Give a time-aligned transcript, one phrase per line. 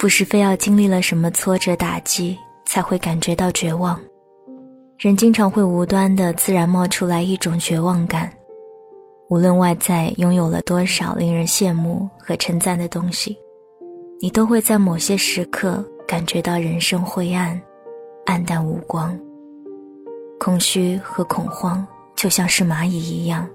[0.00, 2.34] 不是非要经历了什么挫折打击
[2.64, 4.00] 才会感觉到绝望。
[4.96, 8.32] 人经常会无端的自然冒出来一种绝望感，
[9.28, 13.36] 无论外在拥有了多少令人羡慕和称赞的东西，
[14.22, 17.60] 你都会在某些时刻感觉到人生灰暗、
[18.24, 19.14] 暗淡无光。
[20.38, 21.86] 空虚和恐慌
[22.16, 23.46] 就像是蚂蚁一样，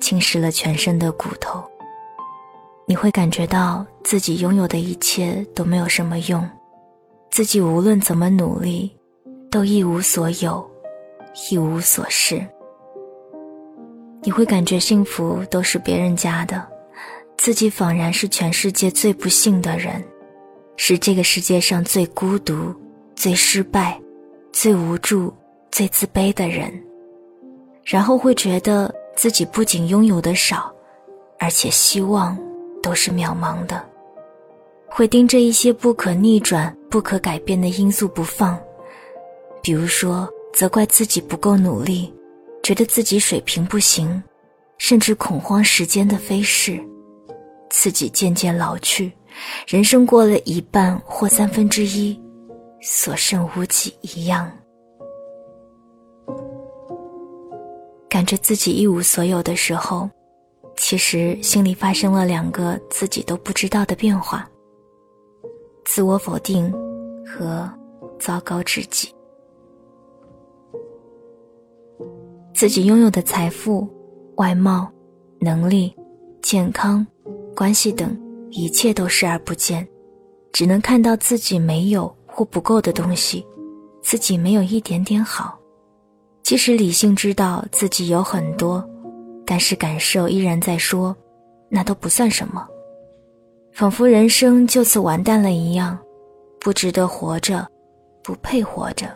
[0.00, 1.60] 侵蚀了全身的骨头。
[2.88, 6.48] 你会感觉到自己拥有的一切都没有什么用，
[7.30, 8.90] 自己无论怎么努力，
[9.50, 10.66] 都一无所有，
[11.50, 12.42] 一无所失。
[14.22, 16.66] 你会感觉幸福都是别人家的，
[17.36, 20.02] 自己仿然是全世界最不幸的人，
[20.78, 22.74] 是这个世界上最孤独、
[23.14, 24.00] 最失败、
[24.50, 25.30] 最无助、
[25.70, 26.72] 最自卑的人。
[27.84, 30.74] 然后会觉得自己不仅拥有的少，
[31.38, 32.34] 而且希望。
[32.88, 33.84] 都是渺茫的，
[34.88, 38.58] 会盯着一些不可逆转、不可改变的因素不放，
[39.60, 42.10] 比如说责怪自己不够努力，
[42.62, 44.22] 觉得自己水平不行，
[44.78, 46.80] 甚至恐慌时间的飞逝，
[47.68, 49.12] 自己渐渐老去，
[49.66, 52.18] 人生过了一半或三分之一，
[52.80, 54.50] 所剩无几一样，
[58.08, 60.08] 感觉自己一无所有的时候。
[60.88, 64.48] 其实心里发生了两个自己都不知道的变化：
[65.84, 66.72] 自我否定
[67.26, 67.70] 和
[68.18, 69.14] 糟糕至极。
[72.54, 73.86] 自己拥有的财富、
[74.36, 74.90] 外貌、
[75.40, 75.94] 能力、
[76.40, 77.06] 健康、
[77.54, 79.86] 关系等一切都视而不见，
[80.54, 83.46] 只能看到自己没有或不够的东西，
[84.00, 85.58] 自己没有一点点好。
[86.42, 88.82] 即使理性知道自己有很多。
[89.50, 91.16] 但是感受依然在说，
[91.70, 92.68] 那都不算什么，
[93.72, 95.98] 仿佛人生就此完蛋了一样，
[96.60, 97.66] 不值得活着，
[98.22, 99.06] 不配活着。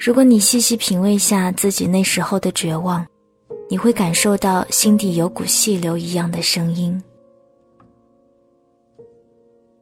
[0.00, 3.06] 如果你细细品味下自己那时候的绝望，
[3.68, 6.98] 你会感受到心底有股细流一样的声音。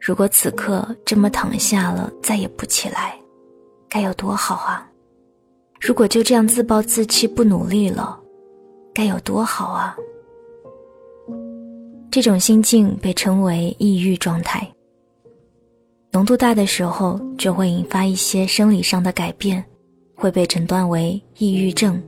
[0.01, 3.17] 如果此刻这么躺下了，再也不起来，
[3.89, 4.91] 该有多好啊！
[5.81, 8.21] 如果就这样自暴自弃，不努力了。
[8.97, 9.95] 该有多好啊！
[12.11, 14.67] 这种心境被称为抑郁状态。
[16.13, 19.63] 浓度大的时候，就会引发一些生理上的改变，
[20.15, 22.03] 会被诊断为抑郁症。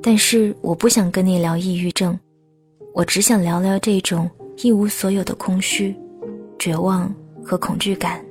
[0.00, 2.16] 但是我不想跟你聊抑郁症，
[2.94, 4.30] 我只想聊聊这种
[4.62, 5.92] 一无所有的空虚、
[6.60, 8.24] 绝望和恐惧感。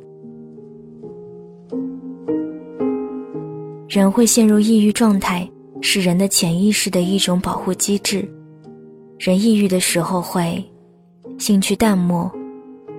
[3.89, 5.45] 人会陷入抑郁状态。
[5.81, 8.27] 是人的潜意识的一种保护机制。
[9.19, 10.63] 人抑郁的时候会
[11.39, 12.31] 兴趣淡漠，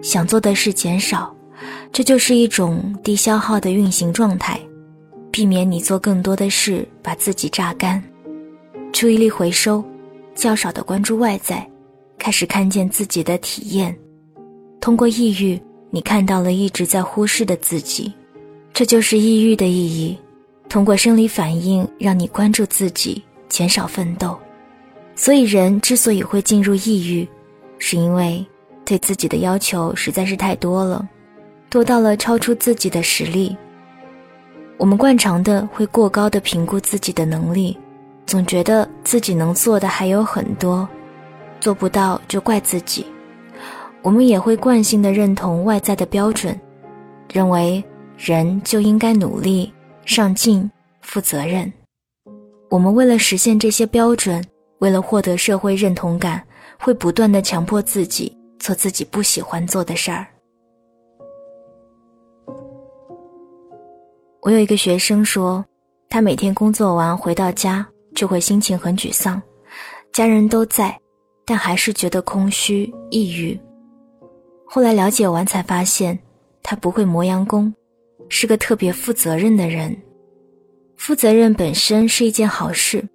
[0.03, 1.35] 想做的事减少，
[1.93, 4.59] 这就是一种低消耗的运行状态，
[5.31, 8.03] 避免你做更多的事把自己榨干。
[8.93, 9.85] 注意力回收，
[10.35, 11.69] 较少的关注外在，
[12.19, 13.97] 开始看见自己的体验。
[14.81, 15.61] 通过抑郁，
[15.91, 18.13] 你看到了一直在忽视的自己，
[18.73, 20.17] 这就是抑郁的意义。
[20.69, 24.39] 通过生理反应让你关注自己，减少奋斗，
[25.15, 27.27] 所以人之所以会进入抑郁，
[27.79, 28.45] 是因为
[28.85, 31.09] 对自己的要求实在是太多了，
[31.71, 33.57] 多到了超出自己的实力。
[34.77, 37.77] 我们惯常的会过高的评估自己的能力，
[38.27, 40.87] 总觉得自己能做的还有很多，
[41.61, 43.05] 做不到就怪自己。
[44.03, 46.59] 我们也会惯性的认同外在的标准，
[47.33, 47.83] 认为
[48.17, 49.73] 人就应该努力。
[50.09, 50.69] 上进、
[51.03, 51.71] 负责任，
[52.71, 54.43] 我们为了实现这些标准，
[54.79, 56.43] 为了获得社会认同感，
[56.81, 60.27] 会不断的强迫自己做自己不喜欢做的事儿。
[64.41, 65.63] 我有一个学生说，
[66.09, 69.41] 他每天工作完回到家就会心情很沮丧，
[70.11, 70.99] 家人都在，
[71.45, 73.61] 但还是觉得空虚、抑郁。
[74.65, 76.19] 后来了解完才发现，
[76.63, 77.71] 他不会磨洋工。
[78.29, 79.97] 是个特别负责任的人，
[80.97, 83.07] 负责任本身是一件好事，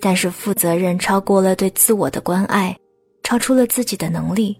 [0.00, 2.76] 但是负责任超过了对自我的关爱，
[3.22, 4.58] 超出了自己的能力，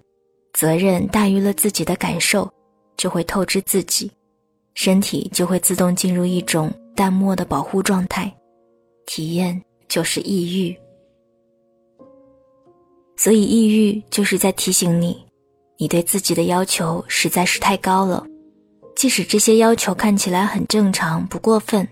[0.52, 2.50] 责任大于了自己的感受，
[2.96, 4.10] 就会透支自己，
[4.74, 8.32] 身体就会自动进入一种淡漠的保护状态，
[9.06, 10.76] 体验就是抑郁。
[13.16, 15.22] 所以，抑郁就是在提醒你，
[15.76, 18.26] 你对自己的要求实在是太高了。
[18.94, 21.86] 即使这些要求看起来很正常、不过分，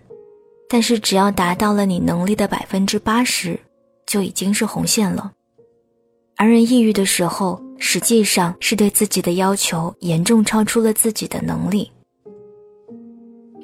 [0.68, 3.58] 但是只要达到了你能力的百分之八十，
[4.06, 5.32] 就已经是红线了。
[6.36, 11.90] 而人抑郁的时候，实际上是对自己的要求严重超出了自己的能力，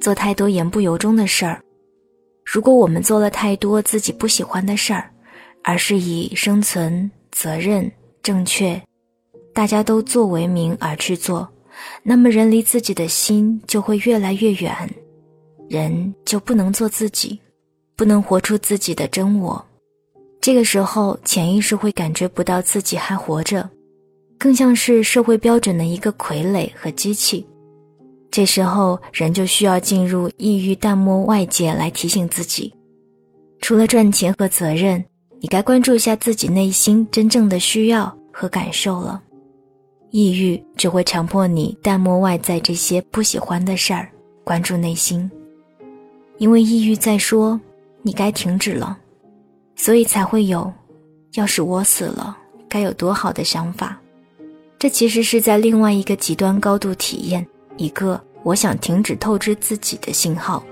[0.01, 1.61] 做太多言不由衷的事儿。
[2.45, 5.11] 如果我们做了太多自己不喜欢的事儿，
[5.63, 7.91] 而是以生存、责任、
[8.23, 8.81] 正确，
[9.55, 11.49] 大家都做为名而去做，
[12.03, 14.75] 那么人离自己的心就会越来越远，
[15.69, 17.41] 人就不能做自己，
[17.97, 19.65] 不能活出自己的真我。
[20.41, 23.69] 这个时候，潜意识会感觉不到自己还活着，
[24.39, 27.47] 更像是社会标准的一个傀儡和机器。
[28.31, 32.75] 这时候，人就需要进入抑郁淡漠外界来提醒自己，
[33.61, 35.03] 除了赚钱和责任，
[35.41, 39.23] 你该关注一下自己内心真正的需要和感受了。
[40.15, 44.09] 抑郁只会强迫你淡漠外在这些不喜欢的事儿，
[44.45, 45.29] 关注内心，
[46.39, 47.61] 因为抑郁在说
[48.01, 48.97] 你该停止了。
[49.75, 50.73] 所以才会有，
[51.33, 52.39] 要是我死了，
[52.69, 54.01] 该有多好的想法。
[54.79, 57.45] 这其实是在另外一个极端高度体验
[57.77, 60.65] 一个我想停止透支自己的信号。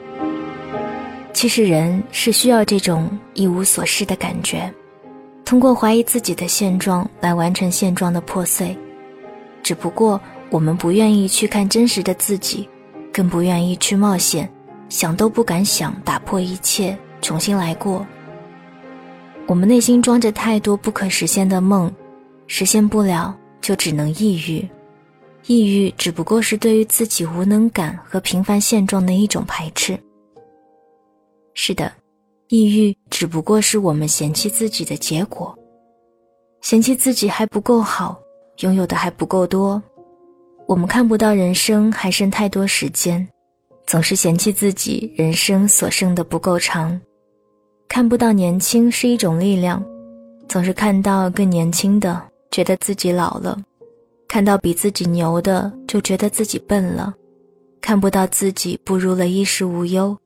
[1.32, 4.72] 其实人是需要这种一无所事的感觉，
[5.44, 8.78] 通过怀疑自己的现状来完成现状的破碎。
[9.62, 10.20] 只不过
[10.50, 12.68] 我们不愿意去看真实的自己，
[13.12, 14.50] 更不愿意去冒险，
[14.88, 18.06] 想都不敢想，打破一切，重新来过。
[19.46, 21.92] 我们内心装着太多不可实现的梦，
[22.46, 24.68] 实现不了就只能抑郁。
[25.46, 29.98] 抑郁只不过是对于自己无能感和平凡现状的一种排斥。
[31.54, 31.92] 是的，
[32.48, 35.56] 抑郁只不过是我们嫌弃自己的结果，
[36.60, 38.16] 嫌弃自己还不够好，
[38.58, 39.82] 拥有的还不够多。
[40.66, 43.26] 我们看不到人生还剩太多时间，
[43.86, 46.98] 总是嫌弃自己人生所剩的不够长。
[47.88, 49.84] 看不到年轻是一种力量，
[50.48, 53.58] 总是看到更年轻的，觉得自己老了；
[54.28, 57.12] 看到比自己牛的，就觉得自己笨了；
[57.82, 60.16] 看不到自己步入了衣食无忧，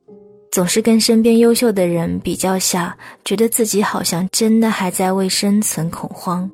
[0.51, 2.95] 总是跟身边优秀的人比较下，
[3.25, 6.49] 觉得自己好像真的还在为生存恐慌；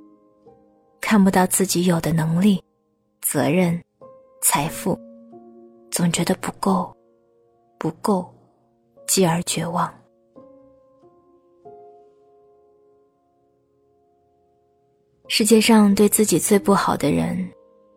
[1.14, 2.60] 看不到自己有的能力、
[3.22, 3.80] 责任、
[4.42, 5.00] 财富，
[5.92, 6.92] 总觉得不够，
[7.78, 8.28] 不够，
[9.06, 9.94] 继而绝望。
[15.28, 17.48] 世界上对自己最不好的人，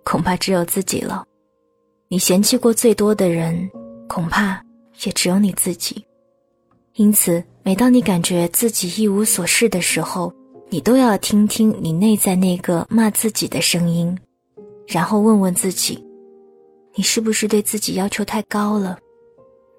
[0.05, 1.27] 恐怕只有自己了。
[2.09, 3.67] 你嫌弃过最多的人，
[4.07, 4.63] 恐怕
[5.07, 6.05] 也只有你自己。
[6.97, 10.31] 因此，每当你感觉自己一无所事的时候，
[10.69, 14.17] 你都要听听你内在那个骂自己的声音，
[14.89, 16.05] 然后问问自己：
[16.95, 18.99] 你是不是对自己要求太高了？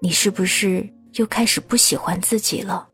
[0.01, 2.87] 你是不是又开始不喜欢自己了？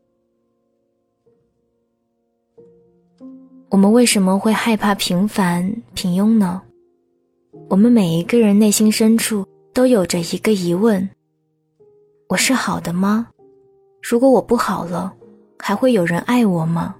[3.70, 6.60] 我们为什么会害怕平凡平庸呢？
[7.68, 11.08] 我们每一个人内心深处都有着一个疑问：
[12.28, 13.28] 我是好的吗？
[14.02, 15.14] 如果我不好了，
[15.60, 16.96] 还会有人爱我吗？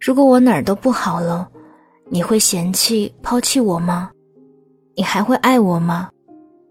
[0.00, 1.46] 如果我哪儿都不好了，
[2.08, 4.10] 你会嫌弃抛弃我吗？
[4.96, 6.10] 你还会爱我吗？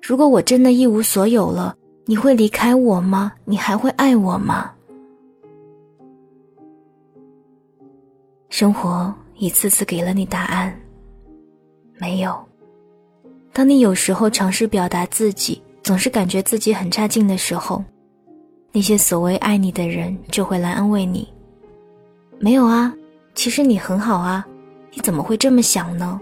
[0.01, 3.31] 如果我真的一无所有了，你会离开我吗？
[3.45, 4.71] 你还会爱我吗？
[8.49, 10.75] 生活一次次给了你答案，
[11.99, 12.35] 没有。
[13.53, 17.83] 当你有时候尝试表达自己，总是感觉自己很差劲的时候，
[18.71, 21.27] 那些所谓爱你的人就会来安慰你。
[22.39, 22.93] 没有啊，
[23.39, 24.45] 其实你很好啊，
[24.91, 26.19] 你怎么会这么想呢？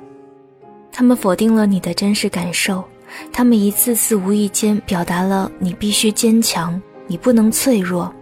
[0.91, 2.87] 他们否定了你的真实感受，
[3.33, 8.13] 他们一次次无意间表达了你必须坚强，你不能脆弱，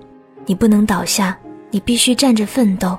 [0.45, 1.37] 你不能倒下，
[1.71, 2.97] 你必须站着奋斗。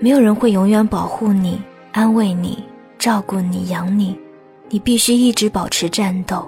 [0.00, 1.58] 没有人会永远保护你、
[1.92, 2.62] 安慰你、
[2.98, 4.14] 照顾你、养你，
[4.68, 6.46] 你必须一直保持战斗。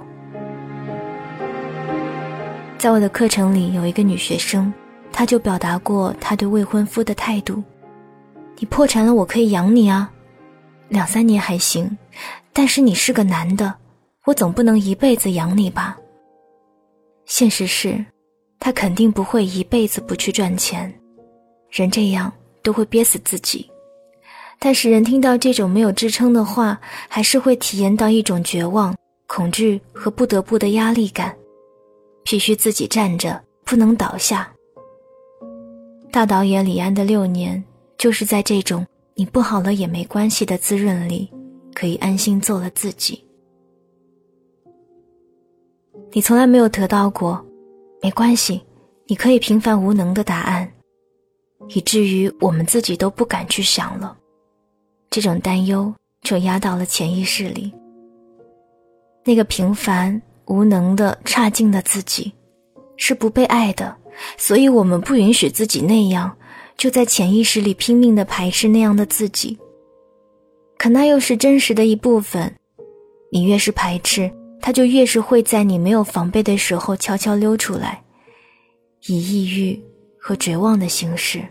[2.77, 4.71] 在我的课程里，有一个女学生，
[5.11, 7.65] 她就表达过她对未婚夫的态度
[8.59, 10.11] ：“你破产了，我可以养你啊，
[10.89, 11.97] 两三年还行，
[12.53, 13.75] 但是你是个男的，
[14.27, 15.97] 我总不能一辈子养你吧？”
[17.27, 18.05] 现实是，
[18.59, 20.93] 他肯定不会一辈子不去赚钱，
[21.71, 22.33] 人这样。
[22.65, 23.71] 都会憋死自己，
[24.59, 26.81] 但是人听到这种没有支撑的话，
[27.11, 28.97] 还是会体验到一种绝望、
[29.27, 31.37] 恐惧和不得不的压力感，
[32.25, 34.51] 必须自己站着，不能倒下。
[36.11, 37.63] 大导演李安的六年，
[37.99, 41.31] 就是在这种你不好了也没关系的滋润里，
[41.75, 43.25] 可以安心做了自己。
[46.13, 47.45] 你从来没有得到过，
[48.01, 48.61] 没关系，
[49.07, 50.71] 你可以平凡无能的答案。
[51.69, 54.15] 以至于我们自己都不敢去想了，
[55.09, 57.73] 这种担忧就压到了潜意识里。
[59.25, 62.31] 那个平凡无能的差劲的自己，
[62.99, 63.97] 是不被爱的，
[64.37, 66.37] 所以我们不允许自己那样，
[66.77, 69.59] 就在潜意识里拼命的排斥那样的自己。
[70.77, 72.55] 可那又是真实的一部分，
[73.31, 78.03] 你越是排斥，它就越是会在你没有防备的时候悄悄溜出来，
[79.07, 79.83] 以抑郁
[80.19, 81.43] 和绝望的形式。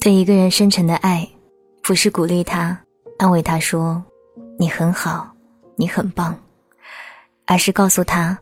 [0.00, 1.28] 对一个人深沉的爱，
[1.82, 2.76] 不是鼓励他。
[3.18, 4.02] 安慰他说
[4.58, 5.32] ：“你很好，
[5.76, 6.36] 你很棒。”
[7.46, 8.36] 而是告诉他：“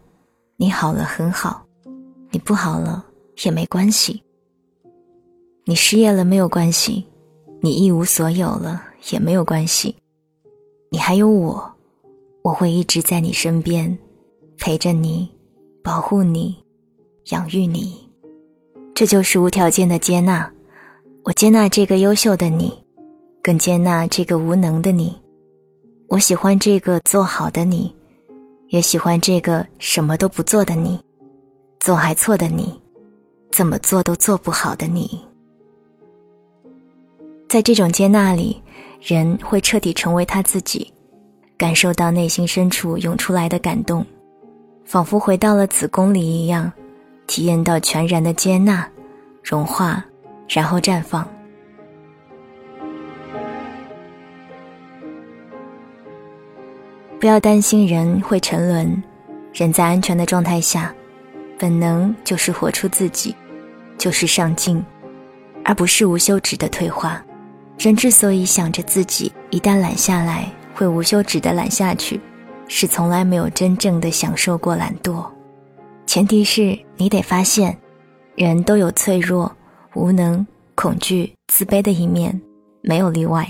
[0.57, 1.67] 你好了很好，
[2.31, 3.05] 你不好了
[3.45, 4.23] 也没关系。
[5.65, 7.05] 你失业了没有关系，
[7.61, 9.95] 你一无所有了也没有关系。
[10.91, 11.73] 你还有我，
[12.43, 13.97] 我会一直在你身边，
[14.59, 15.29] 陪着你，
[15.83, 16.57] 保护你，
[17.31, 18.09] 养育你。
[18.95, 20.51] 这就是无条件的接纳。
[21.25, 22.73] 我接纳这个优秀的你。”
[23.43, 25.19] 更接纳这个无能的你，
[26.09, 27.91] 我喜欢这个做好的你，
[28.69, 31.01] 也喜欢这个什么都不做的你，
[31.81, 32.79] 做还错的你，
[33.51, 35.19] 怎么做都做不好的你。
[37.49, 38.63] 在这种接纳里，
[39.01, 40.93] 人会彻底成为他自己，
[41.57, 44.05] 感受到内心深处涌出来的感动，
[44.85, 46.71] 仿佛回到了子宫里一样，
[47.27, 48.87] 体验到全然的接纳、
[49.43, 50.05] 融化，
[50.47, 51.27] 然后绽放。
[57.19, 59.03] 不要担心人会沉沦，
[59.55, 60.95] 人在安全的状态下，
[61.61, 63.37] 本能就是活出自己，
[63.99, 64.83] 就是上进，
[65.63, 67.23] 而不是无休止的退化。
[67.79, 72.19] 人之所以想着自己一旦懒下来会无休止的懒下去，
[72.67, 75.23] 是从来没有真正的享受过懒惰。
[76.07, 77.77] 前提是你得发现，
[78.37, 79.55] 人都有脆弱、
[79.95, 82.41] 无能、恐惧、自卑的一面，
[82.81, 83.47] 没有例外。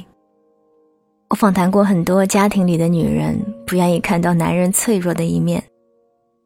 [1.28, 5.62] 我访谈过很多家庭里的女人，不愿意看到男人脆弱的一面，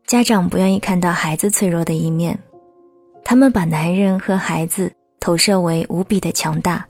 [0.06, 2.38] 家长不愿意看到孩子脆弱的一面，
[3.25, 6.87] 他们把男人和孩子投射为无比的强大，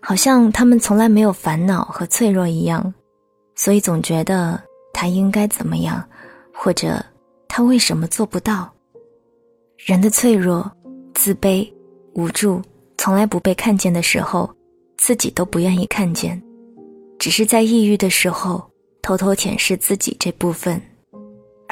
[0.00, 2.94] 好像他们从来没有烦恼和脆弱一样，
[3.56, 6.08] 所以总觉得他应该怎么样，
[6.54, 7.04] 或者
[7.48, 8.72] 他为什么做不到。
[9.76, 10.70] 人的脆弱、
[11.14, 11.68] 自卑、
[12.14, 12.62] 无助，
[12.96, 14.48] 从来不被看见的时候，
[14.96, 16.40] 自己都不愿意看见。
[17.18, 18.64] 只是在抑郁的时候，
[19.02, 20.80] 偷偷舔舐自己这部分，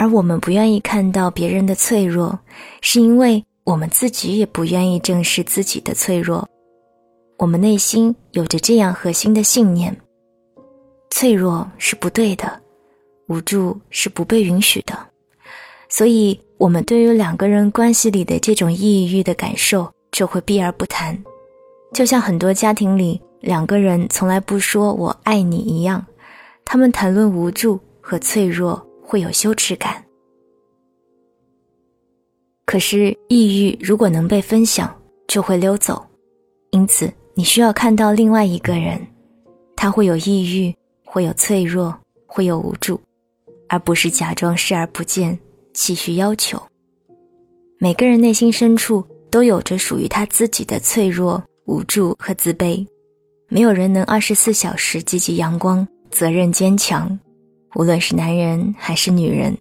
[0.00, 2.38] 而我们不愿意看到别人的脆弱，
[2.80, 6.49] 是因为我们自己也不愿意正视自己的脆弱。
[7.37, 9.95] 我们内心有着这样核心的信念：
[11.11, 12.50] 脆弱是不对的，
[13.28, 14.99] 无助是不被允许的。
[15.90, 21.23] 所以，我们对于两个人关系里的这种抑郁的感受，就会避而不谈。
[21.92, 23.21] 就像很多家庭里。
[23.40, 26.04] 两个人从来不说“我爱你”一样，
[26.62, 30.00] 他们谈论无助和脆弱会有羞耻感。
[32.64, 36.00] 可是抑郁如果能被分享，就会溜走。
[36.71, 39.05] 因此，你需要看到另外一个人，
[39.75, 40.73] 他会有抑郁，
[41.05, 41.93] 会有脆弱，
[42.25, 43.00] 会有无助，
[43.69, 45.37] 而不是假装视而不见，
[45.75, 46.62] 继续要求。
[47.81, 52.87] 每个人内心深处都有着属于他自己的脆弱、无助和自卑。
[53.49, 57.19] 没有人能二十四小时积极阳光、责任坚强，
[57.74, 59.56] 无论是男人还是女人。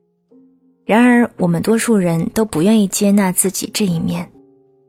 [0.85, 4.29] 然而，我们多数人都不愿意接纳自己这一面。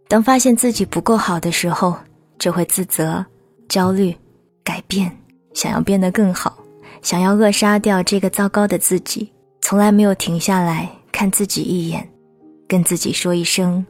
[0.08, 1.94] 当发现自己不够好的时候，
[2.38, 3.24] 就会自责、
[3.68, 4.16] 焦虑、
[4.64, 5.14] 改变，
[5.52, 6.56] 想要变得更好，
[7.02, 12.08] 想要扼杀掉这个糟糕的自己，从来没有停下来看自己一眼，
[12.66, 13.84] 跟自己说一声：“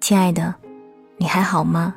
[0.00, 0.54] 亲爱的，
[1.18, 1.94] 你还好吗？”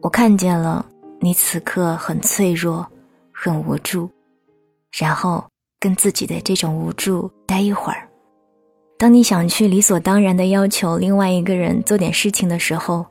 [0.00, 0.84] 我看见了
[1.24, 2.86] 你此刻很脆弱，
[3.32, 4.10] 很无助，
[4.92, 5.42] 然后
[5.80, 8.06] 跟自己的这种无助待一会儿。
[8.98, 13.06] 当你想去理所当然的要求另外一个人做点事情的时候，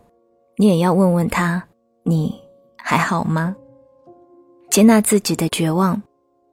[0.57, 1.63] 你也要问问他：
[2.03, 2.39] 你
[2.77, 3.55] 还好吗？
[4.69, 5.99] 接纳自己的绝望，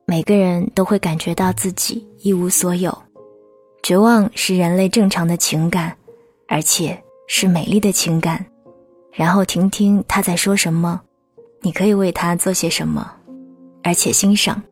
[0.06, 2.90] 每个人都会感觉到自己一无所有。
[3.82, 5.94] 绝望是人类正常的情感，
[6.48, 6.98] 而且
[7.28, 8.42] 是美丽的情感。
[9.12, 10.98] 然后听听他在说什么，
[11.62, 13.12] 你可以为他做些什么，
[13.82, 14.62] 而且欣赏，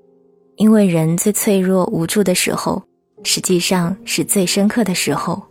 [0.56, 2.82] 因为人最脆弱无助的时候，
[3.24, 5.42] 实际上是最深刻的时候，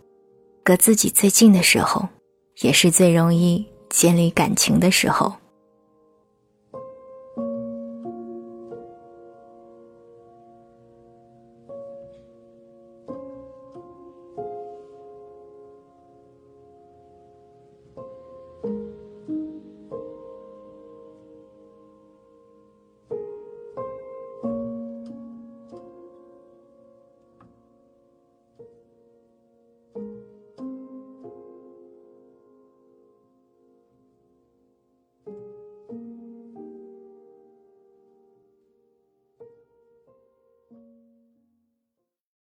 [0.64, 2.08] 隔自己最近的时候，
[2.62, 5.32] 也是最容易建立感情的时候。